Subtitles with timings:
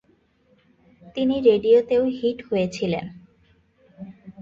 [1.15, 3.05] তিনি রেডিওতেও হিট হয়েছিলেন।